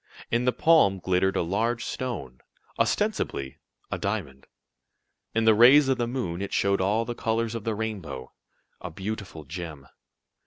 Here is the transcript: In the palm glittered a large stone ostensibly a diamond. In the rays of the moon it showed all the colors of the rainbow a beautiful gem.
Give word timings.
In 0.31 0.45
the 0.45 0.51
palm 0.51 0.97
glittered 0.97 1.35
a 1.35 1.43
large 1.43 1.85
stone 1.85 2.41
ostensibly 2.79 3.59
a 3.91 3.99
diamond. 3.99 4.47
In 5.35 5.45
the 5.45 5.53
rays 5.53 5.89
of 5.89 5.99
the 5.99 6.07
moon 6.07 6.41
it 6.41 6.51
showed 6.53 6.81
all 6.81 7.05
the 7.05 7.13
colors 7.13 7.53
of 7.53 7.65
the 7.65 7.75
rainbow 7.75 8.33
a 8.81 8.89
beautiful 8.89 9.43
gem. 9.43 9.85